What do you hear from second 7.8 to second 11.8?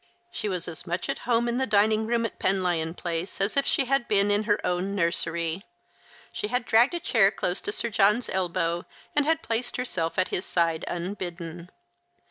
John's elbow, and had placed herself at his side unbidden.